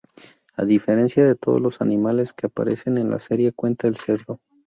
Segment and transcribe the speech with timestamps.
[0.55, 4.39] A diferencia de todos los animales que aparecen en la serie cuenta el cerdo.